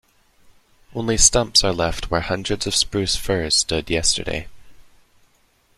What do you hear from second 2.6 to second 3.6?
of spruce firs